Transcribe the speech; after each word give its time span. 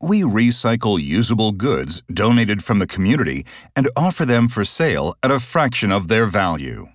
We 0.00 0.22
recycle 0.22 1.02
usable 1.02 1.50
goods 1.50 2.02
donated 2.12 2.62
from 2.62 2.78
the 2.78 2.86
community 2.86 3.44
and 3.74 3.88
offer 3.96 4.24
them 4.24 4.46
for 4.48 4.64
sale 4.64 5.16
at 5.24 5.32
a 5.32 5.40
fraction 5.40 5.90
of 5.90 6.06
their 6.06 6.26
value. 6.26 6.88